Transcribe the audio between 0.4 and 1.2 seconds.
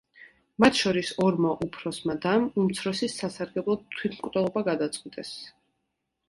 მათ შორის